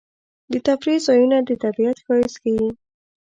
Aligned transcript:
د 0.51 0.53
تفریح 0.67 0.99
ځایونه 1.07 1.37
د 1.43 1.49
طبیعت 1.63 1.97
ښایست 2.05 2.37
ښيي. 2.41 2.67